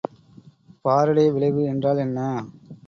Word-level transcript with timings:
Faraday 0.85 1.31
விளைவு 1.31 1.63
என்றால் 1.63 1.97
என்ன? 1.97 2.19